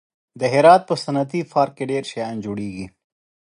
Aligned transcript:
د 0.39 0.41
هرات 0.53 0.81
په 0.89 0.95
صنعتي 1.03 1.41
پارک 1.51 1.73
کې 1.77 1.85
ډېر 1.91 2.03
شیان 2.11 2.35
جوړېږي. 2.45 2.85